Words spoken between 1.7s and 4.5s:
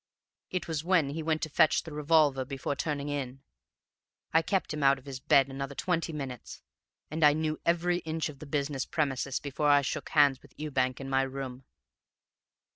the revolver before turning in. I